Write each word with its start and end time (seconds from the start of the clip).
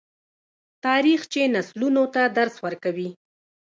تاریخ 0.85 1.21
چې 1.33 1.41
نسلونو 1.55 2.03
ته 2.13 2.21
درس 2.37 2.55
ورکوي. 2.65 3.09